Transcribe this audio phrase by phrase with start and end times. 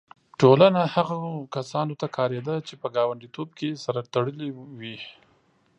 [0.41, 1.21] ټولنه هغو
[1.55, 4.97] کسانو ته کارېده چې په ګانډیتوب کې سره تړلي وي.